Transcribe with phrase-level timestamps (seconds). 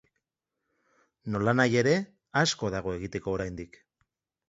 [1.35, 1.95] Nolanahi ere,
[2.45, 3.83] asko dago egiteko oraindik.